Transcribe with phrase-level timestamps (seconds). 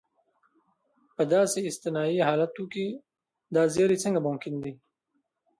[1.15, 2.85] په داسې استثنایي حالتو کې
[3.55, 4.73] دا زیری څنګه ممکن دی.